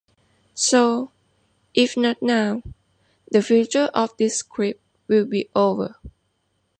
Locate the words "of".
3.93-4.17